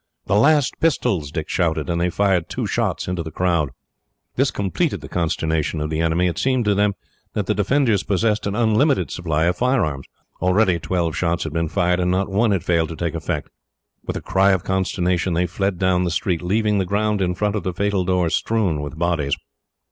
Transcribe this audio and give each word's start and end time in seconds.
"The 0.25 0.35
last 0.35 0.73
pistols!" 0.79 1.29
Dick 1.31 1.47
shouted, 1.47 1.87
and 1.87 2.01
they 2.01 2.09
fired 2.09 2.49
two 2.49 2.65
shots 2.65 3.07
into 3.07 3.21
the 3.21 3.29
crowd. 3.29 3.69
This 4.35 4.49
completed 4.49 5.01
the 5.01 5.07
consternation 5.07 5.79
of 5.79 5.91
the 5.91 5.99
enemy. 5.99 6.25
It 6.25 6.39
seemed 6.39 6.65
to 6.65 6.73
them 6.73 6.95
that 7.33 7.45
the 7.45 7.53
defenders 7.53 8.01
possessed 8.01 8.47
an 8.47 8.55
unlimited 8.55 9.11
supply 9.11 9.43
of 9.43 9.57
firearms. 9.57 10.07
Already 10.41 10.79
twelve 10.79 11.15
shots 11.15 11.43
had 11.43 11.53
been 11.53 11.69
fired, 11.69 11.99
and 11.99 12.09
not 12.09 12.29
one 12.31 12.49
had 12.49 12.63
failed 12.63 12.89
to 12.89 12.95
take 12.95 13.13
effect. 13.13 13.51
With 14.03 14.17
a 14.17 14.21
cry 14.21 14.53
of 14.53 14.63
consternation 14.63 15.35
they 15.35 15.45
fled 15.45 15.77
down 15.77 16.03
the 16.03 16.09
street, 16.09 16.41
leaving 16.41 16.79
the 16.79 16.85
ground 16.85 17.21
in 17.21 17.35
front 17.35 17.55
of 17.55 17.61
the 17.61 17.71
fatal 17.71 18.03
door 18.03 18.31
strewn 18.31 18.81
with 18.81 18.97
bodies. 18.97 19.35